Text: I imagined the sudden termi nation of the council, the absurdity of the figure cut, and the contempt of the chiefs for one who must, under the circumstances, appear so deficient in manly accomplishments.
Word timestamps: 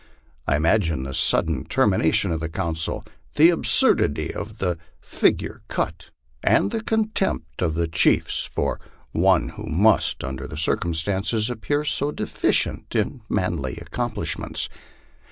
I 0.47 0.55
imagined 0.55 1.05
the 1.05 1.13
sudden 1.13 1.63
termi 1.63 1.99
nation 1.99 2.31
of 2.31 2.39
the 2.39 2.49
council, 2.49 3.05
the 3.35 3.51
absurdity 3.51 4.33
of 4.33 4.57
the 4.57 4.79
figure 4.99 5.61
cut, 5.67 6.09
and 6.41 6.71
the 6.71 6.81
contempt 6.81 7.61
of 7.61 7.75
the 7.75 7.85
chiefs 7.87 8.43
for 8.43 8.79
one 9.11 9.49
who 9.49 9.67
must, 9.67 10.23
under 10.23 10.47
the 10.47 10.57
circumstances, 10.57 11.51
appear 11.51 11.85
so 11.85 12.11
deficient 12.11 12.95
in 12.95 13.21
manly 13.29 13.77
accomplishments. 13.79 14.69